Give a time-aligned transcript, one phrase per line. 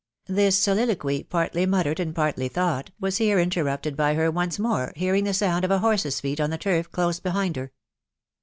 [0.41, 4.93] "This soliloquy, partly muttered and partly thought, was here inter rupted by her once more
[4.95, 7.71] hearing the sound of a horse's feet on the turf close behind her.